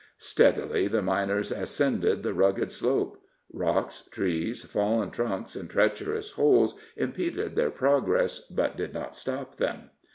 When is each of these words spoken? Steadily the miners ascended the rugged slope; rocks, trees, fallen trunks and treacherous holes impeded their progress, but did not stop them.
Steadily 0.17 0.87
the 0.87 1.03
miners 1.03 1.51
ascended 1.51 2.23
the 2.23 2.33
rugged 2.33 2.71
slope; 2.71 3.21
rocks, 3.53 4.01
trees, 4.09 4.63
fallen 4.63 5.11
trunks 5.11 5.55
and 5.55 5.69
treacherous 5.69 6.31
holes 6.31 6.73
impeded 6.97 7.55
their 7.55 7.69
progress, 7.69 8.39
but 8.39 8.75
did 8.75 8.95
not 8.95 9.15
stop 9.15 9.57
them. 9.57 9.91